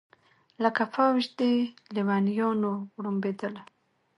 [0.63, 1.41] لکه فوج د
[1.95, 3.61] لېونیانو غړومبېدله